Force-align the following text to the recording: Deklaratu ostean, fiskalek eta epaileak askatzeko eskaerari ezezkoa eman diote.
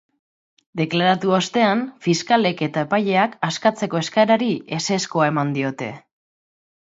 Deklaratu 0.79 1.33
ostean, 1.39 1.81
fiskalek 2.05 2.63
eta 2.69 2.85
epaileak 2.87 3.35
askatzeko 3.49 4.01
eskaerari 4.05 4.49
ezezkoa 4.81 5.27
eman 5.35 5.53
diote. 5.59 5.91